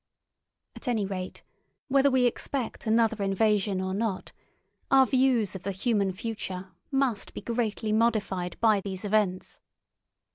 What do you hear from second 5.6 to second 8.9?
the human future must be greatly modified by